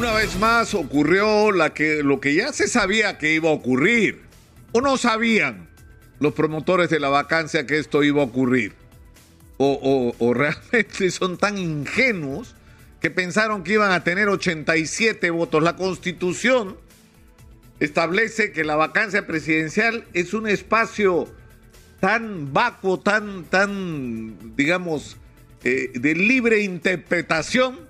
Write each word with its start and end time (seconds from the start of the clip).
Una 0.00 0.14
vez 0.14 0.38
más 0.38 0.72
ocurrió 0.72 1.50
lo 1.52 2.20
que 2.20 2.34
ya 2.34 2.54
se 2.54 2.68
sabía 2.68 3.18
que 3.18 3.34
iba 3.34 3.50
a 3.50 3.52
ocurrir. 3.52 4.22
¿O 4.72 4.80
no 4.80 4.96
sabían 4.96 5.68
los 6.20 6.32
promotores 6.32 6.88
de 6.88 6.98
la 6.98 7.10
vacancia 7.10 7.66
que 7.66 7.78
esto 7.78 8.02
iba 8.02 8.22
a 8.22 8.24
ocurrir? 8.24 8.72
O, 9.58 10.14
o 10.18 10.32
realmente 10.34 11.10
son 11.10 11.36
tan 11.36 11.58
ingenuos 11.58 12.54
que 13.02 13.10
pensaron 13.10 13.62
que 13.62 13.74
iban 13.74 13.92
a 13.92 14.02
tener 14.02 14.30
87 14.30 15.28
votos. 15.28 15.62
La 15.62 15.76
constitución 15.76 16.78
establece 17.78 18.52
que 18.52 18.64
la 18.64 18.76
vacancia 18.76 19.26
presidencial 19.26 20.06
es 20.14 20.32
un 20.32 20.48
espacio 20.48 21.28
tan 22.00 22.54
vacuo, 22.54 23.00
tan, 23.00 23.44
tan, 23.44 24.56
digamos, 24.56 25.18
eh, 25.62 25.90
de 25.92 26.14
libre 26.14 26.62
interpretación, 26.62 27.89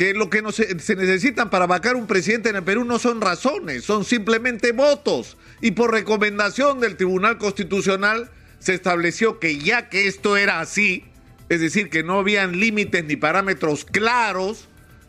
que 0.00 0.14
lo 0.14 0.30
que 0.30 0.42
se, 0.50 0.96
necesitan 0.96 1.50
para 1.50 1.66
vacar 1.66 1.94
un 1.94 2.06
presidente 2.06 2.48
en 2.48 2.56
el 2.56 2.62
Perú 2.62 2.86
no 2.86 2.98
son 2.98 3.20
razones, 3.20 3.84
son 3.84 4.06
simplemente 4.06 4.72
votos. 4.72 5.36
Y 5.60 5.72
por 5.72 5.92
recomendación 5.92 6.80
del 6.80 6.96
Tribunal 6.96 7.36
Constitucional 7.36 8.30
se 8.60 8.72
estableció 8.72 9.38
que 9.38 9.58
ya 9.58 9.90
que 9.90 10.08
esto 10.08 10.38
era 10.38 10.60
así, 10.60 11.04
es 11.50 11.60
decir, 11.60 11.90
que 11.90 12.02
no 12.02 12.18
habían 12.18 12.58
límites 12.58 13.04
ni 13.04 13.16
parámetros 13.16 13.84
claros 13.84 14.68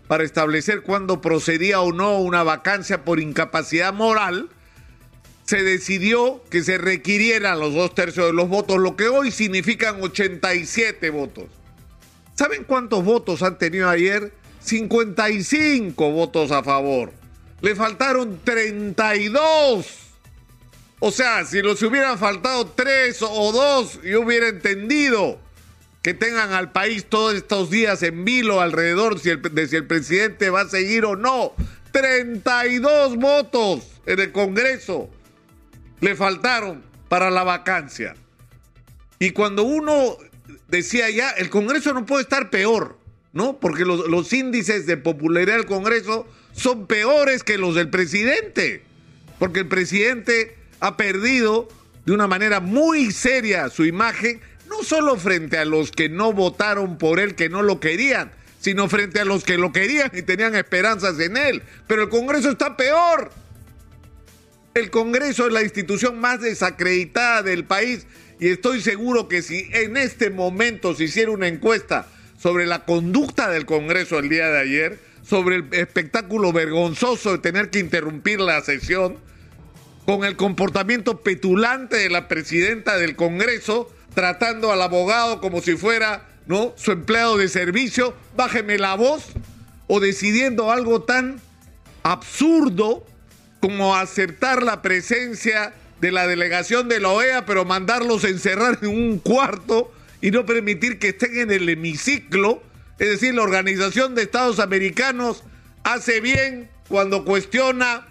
para 0.09 0.25
establecer 0.25 0.81
cuándo 0.81 1.21
procedía 1.21 1.79
o 1.79 1.93
no 1.93 2.17
una 2.17 2.43
vacancia 2.43 3.05
por 3.05 3.21
incapacidad 3.21 3.93
moral, 3.93 4.49
se 5.45 5.63
decidió 5.63 6.43
que 6.49 6.63
se 6.63 6.77
requirieran 6.77 7.61
los 7.61 7.73
dos 7.73 7.95
tercios 7.95 8.25
de 8.25 8.33
los 8.33 8.49
votos, 8.49 8.77
lo 8.77 8.97
que 8.97 9.07
hoy 9.07 9.31
significan 9.31 10.03
87 10.03 11.11
votos. 11.11 11.45
¿Saben 12.35 12.65
cuántos 12.65 13.05
votos 13.05 13.41
han 13.41 13.57
tenido 13.57 13.87
ayer? 13.87 14.40
55 14.63 16.11
votos 16.11 16.51
a 16.51 16.63
favor. 16.63 17.11
Le 17.61 17.75
faltaron 17.75 18.39
32. 18.43 19.87
O 20.99 21.11
sea, 21.11 21.45
si 21.45 21.61
nos 21.61 21.81
hubieran 21.81 22.17
faltado 22.17 22.67
3 22.67 23.21
o 23.23 23.51
2, 23.51 24.01
yo 24.03 24.21
hubiera 24.21 24.47
entendido 24.49 25.39
que 26.01 26.13
tengan 26.13 26.53
al 26.53 26.71
país 26.71 27.05
todos 27.05 27.35
estos 27.35 27.69
días 27.69 28.01
en 28.03 28.25
vilo 28.25 28.61
alrededor 28.61 29.19
si 29.19 29.29
el, 29.29 29.41
de 29.41 29.67
si 29.67 29.75
el 29.75 29.85
presidente 29.85 30.49
va 30.49 30.61
a 30.61 30.69
seguir 30.69 31.05
o 31.05 31.15
no. 31.15 31.53
32 31.91 33.17
votos 33.17 33.87
en 34.05 34.19
el 34.19 34.31
Congreso 34.31 35.09
le 35.99 36.15
faltaron 36.15 36.83
para 37.09 37.29
la 37.29 37.43
vacancia. 37.43 38.15
Y 39.19 39.31
cuando 39.31 39.63
uno 39.63 40.17
decía 40.67 41.09
ya, 41.09 41.29
el 41.31 41.49
Congreso 41.49 41.93
no 41.93 42.05
puede 42.05 42.23
estar 42.23 42.49
peor, 42.49 42.97
¿no? 43.33 43.59
Porque 43.59 43.85
los, 43.85 44.07
los 44.07 44.31
índices 44.33 44.85
de 44.85 44.97
popularidad 44.97 45.57
del 45.57 45.65
Congreso 45.65 46.27
son 46.53 46.87
peores 46.87 47.43
que 47.43 47.57
los 47.57 47.75
del 47.75 47.89
presidente. 47.89 48.83
Porque 49.39 49.61
el 49.61 49.67
presidente 49.67 50.55
ha 50.79 50.97
perdido 50.97 51.67
de 52.05 52.11
una 52.13 52.27
manera 52.27 52.59
muy 52.59 53.11
seria 53.11 53.69
su 53.69 53.85
imagen, 53.85 54.41
no 54.67 54.83
solo 54.83 55.17
frente 55.17 55.57
a 55.57 55.65
los 55.65 55.91
que 55.91 56.09
no 56.09 56.33
votaron 56.33 56.97
por 56.97 57.19
él, 57.19 57.35
que 57.35 57.49
no 57.49 57.61
lo 57.61 57.79
querían, 57.79 58.31
sino 58.59 58.87
frente 58.89 59.19
a 59.19 59.25
los 59.25 59.43
que 59.43 59.57
lo 59.57 59.71
querían 59.71 60.11
y 60.13 60.21
tenían 60.21 60.55
esperanzas 60.55 61.19
en 61.19 61.37
él. 61.37 61.63
Pero 61.87 62.03
el 62.03 62.09
Congreso 62.09 62.49
está 62.51 62.77
peor. 62.77 63.31
El 64.73 64.89
Congreso 64.89 65.47
es 65.47 65.53
la 65.53 65.63
institución 65.63 66.19
más 66.19 66.41
desacreditada 66.41 67.43
del 67.43 67.65
país 67.65 68.07
y 68.39 68.47
estoy 68.47 68.81
seguro 68.81 69.27
que 69.27 69.41
si 69.41 69.69
en 69.73 69.97
este 69.97 70.29
momento 70.29 70.95
se 70.95 71.03
hiciera 71.03 71.31
una 71.31 71.47
encuesta 71.47 72.07
sobre 72.41 72.65
la 72.65 72.85
conducta 72.85 73.49
del 73.49 73.65
Congreso 73.65 74.17
el 74.17 74.29
día 74.29 74.47
de 74.49 74.59
ayer, 74.59 74.99
sobre 75.23 75.57
el 75.57 75.67
espectáculo 75.73 76.51
vergonzoso 76.51 77.33
de 77.33 77.37
tener 77.37 77.69
que 77.69 77.79
interrumpir 77.79 78.39
la 78.39 78.61
sesión, 78.61 79.17
con 80.05 80.23
el 80.23 80.35
comportamiento 80.35 81.21
petulante 81.21 81.97
de 81.97 82.09
la 82.09 82.27
presidenta 82.27 82.97
del 82.97 83.15
Congreso, 83.15 83.93
tratando 84.15 84.71
al 84.71 84.81
abogado 84.81 85.39
como 85.39 85.61
si 85.61 85.77
fuera 85.77 86.27
¿no? 86.47 86.73
su 86.77 86.91
empleado 86.91 87.37
de 87.37 87.47
servicio, 87.47 88.15
bájeme 88.35 88.79
la 88.79 88.95
voz, 88.95 89.27
o 89.85 89.99
decidiendo 89.99 90.71
algo 90.71 91.03
tan 91.03 91.39
absurdo 92.01 93.05
como 93.59 93.95
aceptar 93.95 94.63
la 94.63 94.81
presencia 94.81 95.73
de 95.99 96.11
la 96.11 96.25
delegación 96.25 96.89
de 96.89 96.99
la 96.99 97.09
OEA, 97.09 97.45
pero 97.45 97.65
mandarlos 97.65 98.23
a 98.23 98.29
encerrar 98.29 98.79
en 98.81 98.89
un 98.89 99.19
cuarto 99.19 99.91
y 100.21 100.31
no 100.31 100.45
permitir 100.45 100.99
que 100.99 101.09
estén 101.09 101.37
en 101.39 101.51
el 101.51 101.67
hemiciclo. 101.67 102.63
Es 102.99 103.09
decir, 103.09 103.33
la 103.33 103.41
Organización 103.41 104.15
de 104.15 104.21
Estados 104.21 104.59
Americanos 104.59 105.43
hace 105.83 106.21
bien 106.21 106.69
cuando 106.87 107.25
cuestiona 107.25 108.07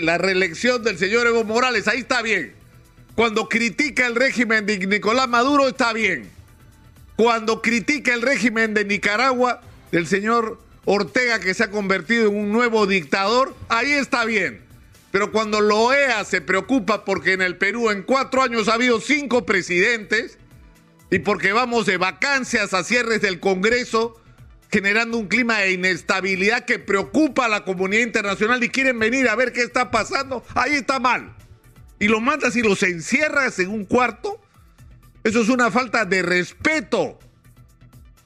la 0.00 0.18
reelección 0.18 0.82
del 0.82 0.98
señor 0.98 1.26
Evo 1.26 1.44
Morales. 1.44 1.86
Ahí 1.88 2.00
está 2.00 2.22
bien. 2.22 2.54
Cuando 3.14 3.48
critica 3.48 4.06
el 4.06 4.14
régimen 4.14 4.64
de 4.64 4.78
Nicolás 4.78 5.28
Maduro, 5.28 5.68
está 5.68 5.92
bien. 5.92 6.30
Cuando 7.16 7.60
critica 7.60 8.14
el 8.14 8.22
régimen 8.22 8.74
de 8.74 8.84
Nicaragua, 8.84 9.60
del 9.90 10.06
señor 10.06 10.60
Ortega 10.84 11.40
que 11.40 11.52
se 11.52 11.64
ha 11.64 11.70
convertido 11.70 12.28
en 12.28 12.36
un 12.36 12.52
nuevo 12.52 12.86
dictador, 12.86 13.54
ahí 13.68 13.90
está 13.90 14.24
bien. 14.24 14.62
Pero 15.10 15.32
cuando 15.32 15.60
la 15.60 15.74
OEA 15.74 16.24
se 16.24 16.40
preocupa 16.40 17.04
porque 17.04 17.32
en 17.32 17.42
el 17.42 17.56
Perú 17.56 17.90
en 17.90 18.02
cuatro 18.02 18.42
años 18.42 18.68
ha 18.68 18.74
habido 18.74 19.00
cinco 19.00 19.44
presidentes 19.44 20.38
y 21.10 21.20
porque 21.20 21.52
vamos 21.52 21.86
de 21.86 21.96
vacancias 21.96 22.74
a 22.74 22.84
cierres 22.84 23.22
del 23.22 23.40
Congreso, 23.40 24.20
generando 24.70 25.16
un 25.16 25.28
clima 25.28 25.60
de 25.60 25.72
inestabilidad 25.72 26.64
que 26.64 26.78
preocupa 26.78 27.46
a 27.46 27.48
la 27.48 27.64
comunidad 27.64 28.02
internacional 28.02 28.62
y 28.62 28.68
quieren 28.68 28.98
venir 28.98 29.28
a 29.28 29.34
ver 29.34 29.52
qué 29.52 29.62
está 29.62 29.90
pasando, 29.90 30.44
ahí 30.54 30.74
está 30.74 31.00
mal. 31.00 31.34
Y 31.98 32.08
lo 32.08 32.20
mandas 32.20 32.54
y 32.56 32.62
los 32.62 32.82
encierras 32.82 33.58
en 33.58 33.70
un 33.70 33.84
cuarto, 33.84 34.40
eso 35.24 35.40
es 35.40 35.48
una 35.48 35.70
falta 35.70 36.04
de 36.04 36.22
respeto 36.22 37.18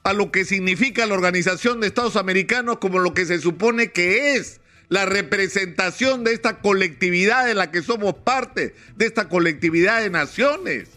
a 0.03 0.13
lo 0.13 0.31
que 0.31 0.43
significa 0.43 1.05
la 1.05 1.13
Organización 1.13 1.79
de 1.79 1.87
Estados 1.87 2.17
Americanos 2.17 2.77
como 2.79 2.99
lo 2.99 3.13
que 3.13 3.25
se 3.25 3.39
supone 3.39 3.91
que 3.91 4.35
es 4.35 4.59
la 4.89 5.05
representación 5.05 6.23
de 6.23 6.33
esta 6.33 6.59
colectividad 6.59 7.45
de 7.45 7.55
la 7.55 7.71
que 7.71 7.81
somos 7.81 8.13
parte, 8.13 8.75
de 8.95 9.05
esta 9.05 9.29
colectividad 9.29 10.01
de 10.01 10.09
naciones. 10.09 10.89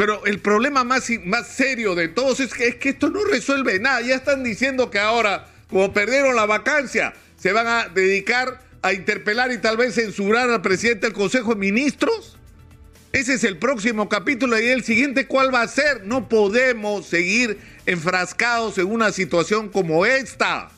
Pero 0.00 0.24
el 0.24 0.38
problema 0.38 0.82
más, 0.82 1.10
más 1.26 1.46
serio 1.46 1.94
de 1.94 2.08
todos 2.08 2.40
es 2.40 2.54
que, 2.54 2.68
es 2.68 2.76
que 2.76 2.88
esto 2.88 3.10
no 3.10 3.22
resuelve 3.22 3.78
nada. 3.80 4.00
Ya 4.00 4.14
están 4.14 4.42
diciendo 4.42 4.90
que 4.90 4.98
ahora, 4.98 5.46
como 5.68 5.92
perdieron 5.92 6.34
la 6.34 6.46
vacancia, 6.46 7.12
se 7.36 7.52
van 7.52 7.66
a 7.66 7.86
dedicar 7.88 8.62
a 8.80 8.94
interpelar 8.94 9.52
y 9.52 9.58
tal 9.58 9.76
vez 9.76 9.96
censurar 9.96 10.48
al 10.48 10.62
presidente 10.62 11.06
del 11.06 11.12
Consejo 11.12 11.50
de 11.50 11.60
Ministros. 11.60 12.38
Ese 13.12 13.34
es 13.34 13.44
el 13.44 13.58
próximo 13.58 14.08
capítulo 14.08 14.58
y 14.58 14.68
el 14.68 14.84
siguiente 14.84 15.26
cuál 15.26 15.54
va 15.54 15.60
a 15.60 15.68
ser. 15.68 16.06
No 16.06 16.30
podemos 16.30 17.04
seguir 17.04 17.58
enfrascados 17.84 18.78
en 18.78 18.86
una 18.86 19.12
situación 19.12 19.68
como 19.68 20.06
esta. 20.06 20.70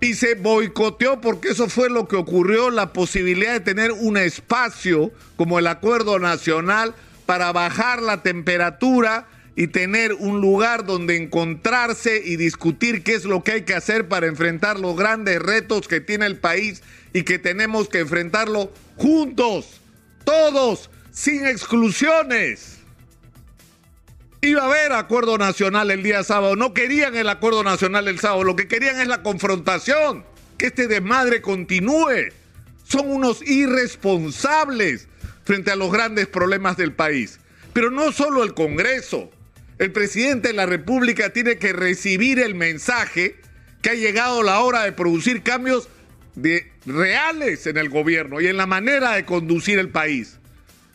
Y 0.00 0.14
se 0.14 0.36
boicoteó 0.36 1.20
porque 1.20 1.48
eso 1.48 1.68
fue 1.68 1.90
lo 1.90 2.06
que 2.06 2.14
ocurrió, 2.14 2.70
la 2.70 2.92
posibilidad 2.92 3.54
de 3.54 3.58
tener 3.58 3.90
un 3.90 4.16
espacio 4.16 5.10
como 5.34 5.58
el 5.58 5.66
Acuerdo 5.66 6.20
Nacional 6.20 6.94
para 7.26 7.52
bajar 7.52 8.02
la 8.02 8.22
temperatura 8.22 9.26
y 9.56 9.68
tener 9.68 10.14
un 10.14 10.40
lugar 10.40 10.84
donde 10.84 11.16
encontrarse 11.16 12.20
y 12.24 12.36
discutir 12.36 13.02
qué 13.02 13.14
es 13.14 13.24
lo 13.24 13.44
que 13.44 13.52
hay 13.52 13.62
que 13.62 13.74
hacer 13.74 14.08
para 14.08 14.26
enfrentar 14.26 14.80
los 14.80 14.96
grandes 14.96 15.40
retos 15.40 15.86
que 15.86 16.00
tiene 16.00 16.26
el 16.26 16.38
país 16.38 16.82
y 17.12 17.22
que 17.22 17.38
tenemos 17.38 17.88
que 17.88 18.00
enfrentarlo 18.00 18.72
juntos 18.96 19.80
todos, 20.24 20.90
sin 21.12 21.46
exclusiones. 21.46 22.78
Iba 24.40 24.62
a 24.62 24.66
haber 24.66 24.92
acuerdo 24.92 25.38
nacional 25.38 25.90
el 25.90 26.02
día 26.02 26.22
sábado. 26.22 26.56
No 26.56 26.74
querían 26.74 27.14
el 27.16 27.28
acuerdo 27.28 27.62
nacional 27.62 28.08
el 28.08 28.18
sábado. 28.18 28.44
Lo 28.44 28.56
que 28.56 28.68
querían 28.68 29.00
es 29.00 29.08
la 29.08 29.22
confrontación. 29.22 30.24
Que 30.58 30.66
este 30.66 30.86
desmadre 30.86 31.40
continúe. 31.40 32.32
Son 32.84 33.10
unos 33.10 33.40
irresponsables 33.42 35.08
frente 35.44 35.70
a 35.70 35.76
los 35.76 35.92
grandes 35.92 36.26
problemas 36.26 36.76
del 36.76 36.92
país. 36.92 37.38
Pero 37.72 37.90
no 37.90 38.12
solo 38.12 38.42
el 38.42 38.54
Congreso. 38.54 39.30
El 39.78 39.92
presidente 39.92 40.48
de 40.48 40.54
la 40.54 40.66
República 40.66 41.32
tiene 41.32 41.58
que 41.58 41.72
recibir 41.72 42.38
el 42.38 42.54
mensaje 42.54 43.36
que 43.82 43.90
ha 43.90 43.94
llegado 43.94 44.42
la 44.42 44.60
hora 44.60 44.82
de 44.82 44.92
producir 44.92 45.42
cambios 45.42 45.88
de 46.34 46.72
reales 46.86 47.66
en 47.66 47.76
el 47.76 47.88
gobierno 47.88 48.40
y 48.40 48.46
en 48.46 48.56
la 48.56 48.66
manera 48.66 49.12
de 49.12 49.24
conducir 49.24 49.78
el 49.78 49.90
país. 49.90 50.38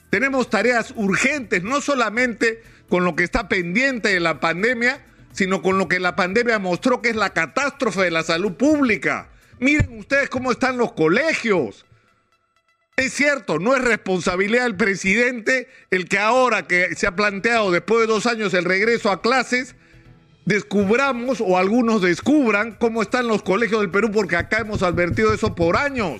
Tenemos 0.09 0.49
tareas 0.49 0.93
urgentes, 0.95 1.63
no 1.63 1.81
solamente 1.81 2.63
con 2.87 3.03
lo 3.03 3.15
que 3.15 3.23
está 3.23 3.47
pendiente 3.47 4.09
de 4.09 4.19
la 4.19 4.39
pandemia, 4.39 5.05
sino 5.33 5.61
con 5.61 5.77
lo 5.77 5.87
que 5.87 5.99
la 5.99 6.15
pandemia 6.15 6.57
mostró 6.57 7.01
que 7.01 7.09
es 7.09 7.15
la 7.15 7.31
catástrofe 7.31 8.01
de 8.01 8.11
la 8.11 8.23
salud 8.23 8.53
pública. 8.53 9.29
Miren 9.59 9.99
ustedes 9.99 10.29
cómo 10.29 10.51
están 10.51 10.77
los 10.77 10.93
colegios. 10.93 11.85
Es 12.99 13.13
cierto, 13.13 13.59
no 13.59 13.77
es 13.77 13.81
responsabilidad 13.81 14.63
del 14.63 14.75
presidente 14.75 15.69
el 15.89 16.09
que 16.09 16.19
ahora 16.19 16.67
que 16.67 16.97
se 16.97 17.07
ha 17.07 17.15
planteado 17.15 17.71
después 17.71 18.01
de 18.01 18.07
dos 18.07 18.25
años 18.25 18.53
el 18.53 18.65
regreso 18.65 19.09
a 19.09 19.21
clases, 19.21 19.75
descubramos 20.43 21.39
o 21.39 21.57
algunos 21.57 22.01
descubran 22.01 22.73
cómo 22.73 23.01
están 23.01 23.29
los 23.29 23.41
colegios 23.41 23.79
del 23.79 23.89
Perú, 23.89 24.11
porque 24.11 24.35
acá 24.35 24.57
hemos 24.57 24.83
advertido 24.83 25.33
eso 25.33 25.55
por 25.55 25.77
años. 25.77 26.19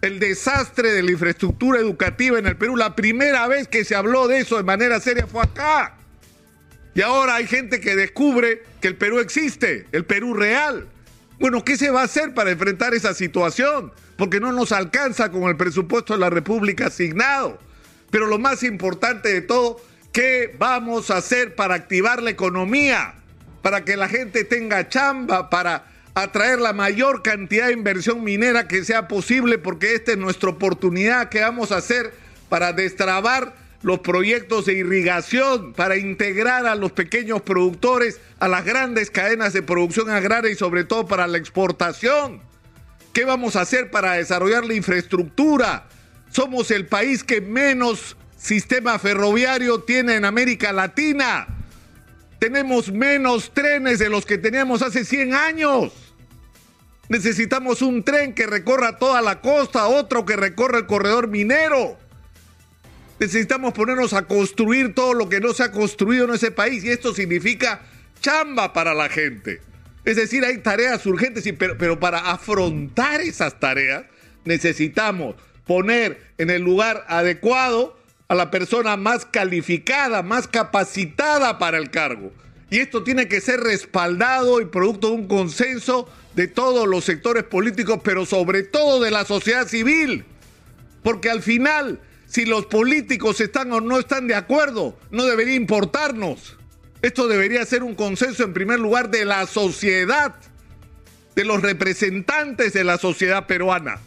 El 0.00 0.18
desastre 0.18 0.90
de 0.90 1.04
la 1.04 1.12
infraestructura 1.12 1.78
educativa 1.78 2.36
en 2.40 2.48
el 2.48 2.56
Perú, 2.56 2.76
la 2.76 2.96
primera 2.96 3.46
vez 3.46 3.68
que 3.68 3.84
se 3.84 3.94
habló 3.94 4.26
de 4.26 4.40
eso 4.40 4.56
de 4.56 4.64
manera 4.64 4.98
seria 4.98 5.28
fue 5.28 5.44
acá. 5.44 5.98
Y 6.96 7.00
ahora 7.00 7.36
hay 7.36 7.46
gente 7.46 7.78
que 7.78 7.94
descubre 7.94 8.64
que 8.80 8.88
el 8.88 8.96
Perú 8.96 9.20
existe, 9.20 9.86
el 9.92 10.04
Perú 10.04 10.34
real. 10.34 10.88
Bueno, 11.38 11.64
¿qué 11.64 11.76
se 11.76 11.90
va 11.90 12.00
a 12.00 12.04
hacer 12.04 12.34
para 12.34 12.50
enfrentar 12.50 12.94
esa 12.94 13.14
situación? 13.14 13.92
Porque 14.16 14.40
no 14.40 14.50
nos 14.50 14.72
alcanza 14.72 15.30
con 15.30 15.44
el 15.44 15.56
presupuesto 15.56 16.14
de 16.14 16.18
la 16.18 16.30
República 16.30 16.86
asignado. 16.86 17.58
Pero 18.10 18.26
lo 18.26 18.38
más 18.38 18.64
importante 18.64 19.28
de 19.28 19.42
todo, 19.42 19.80
¿qué 20.12 20.54
vamos 20.58 21.10
a 21.10 21.18
hacer 21.18 21.54
para 21.54 21.74
activar 21.74 22.22
la 22.22 22.30
economía? 22.30 23.14
Para 23.62 23.84
que 23.84 23.96
la 23.96 24.08
gente 24.08 24.42
tenga 24.42 24.88
chamba, 24.88 25.48
para 25.48 25.86
atraer 26.14 26.58
la 26.58 26.72
mayor 26.72 27.22
cantidad 27.22 27.66
de 27.68 27.72
inversión 27.74 28.24
minera 28.24 28.66
que 28.66 28.84
sea 28.84 29.06
posible, 29.06 29.58
porque 29.58 29.94
esta 29.94 30.12
es 30.12 30.18
nuestra 30.18 30.50
oportunidad 30.50 31.28
que 31.28 31.40
vamos 31.40 31.70
a 31.70 31.76
hacer 31.76 32.12
para 32.48 32.72
destrabar 32.72 33.54
los 33.82 34.00
proyectos 34.00 34.66
de 34.66 34.74
irrigación 34.74 35.72
para 35.72 35.96
integrar 35.96 36.66
a 36.66 36.74
los 36.74 36.92
pequeños 36.92 37.42
productores 37.42 38.20
a 38.40 38.48
las 38.48 38.64
grandes 38.64 39.10
cadenas 39.10 39.52
de 39.52 39.62
producción 39.62 40.10
agraria 40.10 40.50
y 40.50 40.56
sobre 40.56 40.84
todo 40.84 41.06
para 41.06 41.26
la 41.26 41.38
exportación. 41.38 42.42
¿Qué 43.12 43.24
vamos 43.24 43.56
a 43.56 43.62
hacer 43.62 43.90
para 43.90 44.12
desarrollar 44.14 44.64
la 44.64 44.74
infraestructura? 44.74 45.88
Somos 46.30 46.70
el 46.70 46.86
país 46.86 47.24
que 47.24 47.40
menos 47.40 48.16
sistema 48.36 48.98
ferroviario 48.98 49.80
tiene 49.80 50.16
en 50.16 50.24
América 50.24 50.72
Latina. 50.72 51.46
Tenemos 52.38 52.92
menos 52.92 53.52
trenes 53.52 53.98
de 53.98 54.08
los 54.08 54.24
que 54.24 54.38
teníamos 54.38 54.82
hace 54.82 55.04
100 55.04 55.34
años. 55.34 55.92
Necesitamos 57.08 57.82
un 57.82 58.04
tren 58.04 58.34
que 58.34 58.46
recorra 58.46 58.98
toda 58.98 59.22
la 59.22 59.40
costa, 59.40 59.88
otro 59.88 60.24
que 60.24 60.36
recorra 60.36 60.78
el 60.78 60.86
corredor 60.86 61.28
minero. 61.28 61.98
Necesitamos 63.20 63.72
ponernos 63.72 64.12
a 64.12 64.26
construir 64.26 64.94
todo 64.94 65.12
lo 65.12 65.28
que 65.28 65.40
no 65.40 65.52
se 65.52 65.64
ha 65.64 65.72
construido 65.72 66.26
en 66.26 66.34
ese 66.34 66.50
país 66.50 66.84
y 66.84 66.90
esto 66.90 67.12
significa 67.12 67.80
chamba 68.20 68.72
para 68.72 68.94
la 68.94 69.08
gente. 69.08 69.60
Es 70.04 70.16
decir, 70.16 70.44
hay 70.44 70.58
tareas 70.58 71.04
urgentes, 71.04 71.44
pero, 71.58 71.98
para 71.98 72.30
afrontar 72.30 73.20
esas 73.20 73.58
tareas 73.58 74.04
necesitamos 74.44 75.34
poner 75.66 76.20
en 76.38 76.50
el 76.50 76.62
lugar 76.62 77.04
adecuado 77.08 77.98
a 78.28 78.34
la 78.34 78.50
persona 78.50 78.96
más 78.96 79.26
calificada, 79.26 80.22
más 80.22 80.46
capacitada 80.46 81.58
para 81.58 81.78
el 81.78 81.90
cargo. 81.90 82.32
Y 82.70 82.78
esto 82.78 83.02
tiene 83.02 83.28
que 83.28 83.40
ser 83.40 83.60
respaldado 83.60 84.60
y 84.60 84.66
producto 84.66 85.08
de 85.08 85.14
un 85.14 85.28
consenso 85.28 86.08
de 86.34 86.46
todos 86.46 86.86
los 86.86 87.04
sectores 87.04 87.44
políticos, 87.44 88.00
pero 88.04 88.26
sobre 88.26 88.62
todo 88.62 89.00
de 89.00 89.10
la 89.10 89.24
sociedad 89.24 89.66
civil. 89.66 90.24
Porque 91.02 91.30
al 91.30 91.42
final 91.42 92.00
si 92.28 92.44
los 92.44 92.66
políticos 92.66 93.40
están 93.40 93.72
o 93.72 93.80
no 93.80 93.98
están 93.98 94.26
de 94.26 94.34
acuerdo, 94.34 94.98
no 95.10 95.24
debería 95.24 95.54
importarnos. 95.54 96.58
Esto 97.00 97.26
debería 97.26 97.64
ser 97.64 97.82
un 97.82 97.94
consenso 97.94 98.44
en 98.44 98.52
primer 98.52 98.78
lugar 98.78 99.10
de 99.10 99.24
la 99.24 99.46
sociedad, 99.46 100.34
de 101.34 101.44
los 101.44 101.62
representantes 101.62 102.74
de 102.74 102.84
la 102.84 102.98
sociedad 102.98 103.46
peruana, 103.46 103.98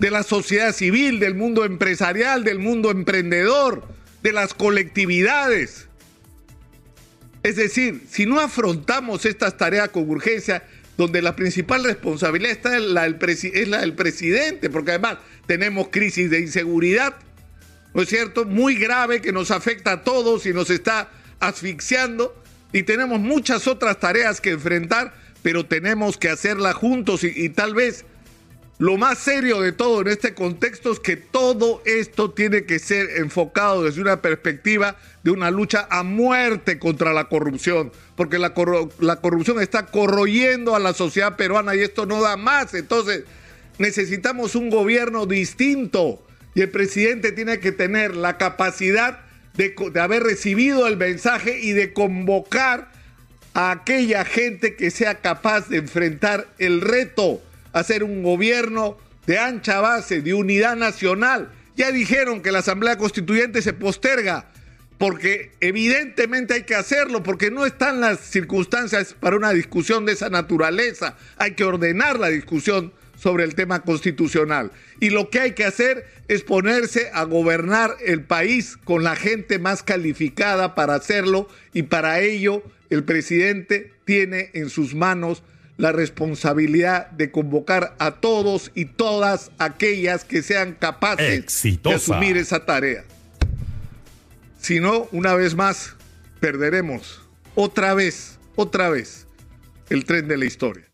de 0.00 0.10
la 0.10 0.24
sociedad 0.24 0.74
civil, 0.74 1.20
del 1.20 1.36
mundo 1.36 1.64
empresarial, 1.64 2.42
del 2.42 2.58
mundo 2.58 2.90
emprendedor, 2.90 3.86
de 4.22 4.32
las 4.32 4.52
colectividades. 4.52 5.86
Es 7.44 7.54
decir, 7.54 8.02
si 8.10 8.26
no 8.26 8.40
afrontamos 8.40 9.26
estas 9.26 9.56
tareas 9.56 9.90
con 9.90 10.10
urgencia, 10.10 10.64
donde 10.96 11.22
la 11.22 11.36
principal 11.36 11.84
responsabilidad 11.84 12.52
está 12.52 12.76
es 12.76 13.68
la 13.68 13.80
del 13.80 13.94
presidente, 13.94 14.70
porque 14.70 14.92
además 14.92 15.18
tenemos 15.46 15.88
crisis 15.90 16.30
de 16.30 16.40
inseguridad, 16.40 17.16
¿no 17.94 18.02
es 18.02 18.08
cierto? 18.08 18.44
Muy 18.44 18.74
grave 18.74 19.22
que 19.22 19.32
nos 19.32 19.50
afecta 19.50 19.92
a 19.92 20.02
todos 20.02 20.44
y 20.46 20.52
nos 20.52 20.68
está 20.68 21.08
asfixiando 21.40 22.34
y 22.72 22.82
tenemos 22.82 23.20
muchas 23.20 23.68
otras 23.68 24.00
tareas 24.00 24.40
que 24.40 24.50
enfrentar, 24.50 25.14
pero 25.42 25.64
tenemos 25.64 26.16
que 26.16 26.28
hacerlas 26.28 26.74
juntos 26.74 27.22
y, 27.22 27.48
tal 27.50 27.72
vez 27.72 28.04
lo 28.78 28.96
más 28.96 29.18
serio 29.18 29.60
de 29.60 29.70
todo 29.70 30.00
en 30.00 30.08
este 30.08 30.34
contexto 30.34 30.90
es 30.90 30.98
que 30.98 31.16
todo 31.16 31.80
esto 31.84 32.32
tiene 32.32 32.64
que 32.64 32.80
ser 32.80 33.08
enfocado 33.18 33.84
desde 33.84 34.00
una 34.00 34.20
perspectiva 34.20 34.96
de 35.22 35.30
una 35.30 35.52
lucha 35.52 35.86
a 35.88 36.02
muerte 36.02 36.80
contra 36.80 37.12
la 37.12 37.28
corrupción, 37.28 37.92
porque 38.16 38.40
la, 38.40 38.52
la 38.98 39.16
corrupción 39.20 39.62
está 39.62 39.86
corroyendo 39.86 40.74
a 40.74 40.80
la 40.80 40.92
sociedad 40.94 41.36
peruana 41.36 41.76
y 41.76 41.80
esto 41.80 42.06
no 42.06 42.20
da 42.20 42.36
más. 42.36 42.74
Entonces 42.74 43.22
necesitamos 43.78 44.56
un 44.56 44.70
gobierno 44.70 45.26
distinto 45.26 46.20
y 46.54 46.62
el 46.62 46.70
presidente 46.70 47.32
tiene 47.32 47.58
que 47.58 47.72
tener 47.72 48.14
la 48.14 48.38
capacidad 48.38 49.20
de, 49.56 49.74
haber 50.00 50.22
recibido 50.22 50.86
el 50.86 50.96
mensaje 50.96 51.60
y 51.60 51.72
de 51.72 51.92
convocar 51.92 52.90
a 53.54 53.70
aquella 53.70 54.24
gente 54.24 54.74
que 54.74 54.90
sea 54.90 55.20
capaz 55.20 55.68
de 55.68 55.78
enfrentar 55.78 56.48
el 56.58 56.80
reto, 56.80 57.40
hacer 57.72 58.02
un 58.02 58.22
gobierno 58.22 58.98
de 59.26 59.38
ancha 59.38 59.80
base, 59.80 60.22
de 60.22 60.34
unidad 60.34 60.76
nacional. 60.76 61.50
Ya 61.76 61.92
dijeron 61.92 62.40
que 62.40 62.52
la 62.52 62.60
Asamblea 62.60 62.98
Constituyente 62.98 63.62
se 63.62 63.72
posterga, 63.72 64.46
porque 64.98 65.52
evidentemente 65.60 66.54
hay 66.54 66.62
que 66.62 66.74
hacerlo, 66.74 67.22
porque 67.22 67.50
no 67.50 67.66
están 67.66 68.00
las 68.00 68.20
circunstancias 68.20 69.14
para 69.18 69.36
una 69.36 69.52
discusión 69.52 70.04
de 70.04 70.12
esa 70.12 70.30
naturaleza. 70.30 71.16
Hay 71.36 71.52
que 71.52 71.64
ordenar 71.64 72.18
la 72.18 72.28
discusión 72.28 72.92
sobre 73.16 73.44
el 73.44 73.54
tema 73.54 73.82
constitucional. 73.82 74.72
Y 75.00 75.10
lo 75.10 75.30
que 75.30 75.40
hay 75.40 75.52
que 75.52 75.64
hacer 75.64 76.06
es 76.28 76.42
ponerse 76.42 77.10
a 77.12 77.24
gobernar 77.24 77.96
el 78.04 78.22
país 78.22 78.76
con 78.76 79.04
la 79.04 79.16
gente 79.16 79.58
más 79.58 79.82
calificada 79.82 80.74
para 80.74 80.94
hacerlo 80.94 81.48
y 81.72 81.84
para 81.84 82.20
ello 82.20 82.62
el 82.90 83.04
presidente 83.04 83.92
tiene 84.04 84.50
en 84.54 84.70
sus 84.70 84.94
manos 84.94 85.42
la 85.76 85.92
responsabilidad 85.92 87.10
de 87.10 87.30
convocar 87.30 87.96
a 87.98 88.12
todos 88.12 88.70
y 88.74 88.84
todas 88.84 89.50
aquellas 89.58 90.24
que 90.24 90.42
sean 90.42 90.74
capaces 90.74 91.46
de 91.82 91.94
asumir 91.94 92.36
esa 92.36 92.64
tarea. 92.64 93.04
Si 94.60 94.80
no, 94.80 95.08
una 95.10 95.34
vez 95.34 95.54
más, 95.54 95.94
perderemos 96.40 97.20
otra 97.54 97.94
vez, 97.94 98.38
otra 98.56 98.88
vez 98.88 99.26
el 99.90 100.04
tren 100.04 100.28
de 100.28 100.36
la 100.36 100.44
historia. 100.44 100.84